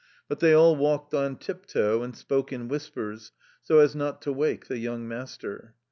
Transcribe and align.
But 0.27 0.39
they 0.39 0.51
alf 0.51 0.79
walked 0.79 1.13
on 1.13 1.35
tlp 1.35 1.67
iofiL 1.67 2.03
and 2.03 2.17
spoke 2.17 2.51
in 2.51 2.67
whispers, 2.67 3.31
so 3.61 3.77
as 3.77 3.95
not 3.95 4.19
to 4.23 4.33
wake 4.33 4.65
the 4.65 4.79
young 4.79 5.07
master. 5.07 5.75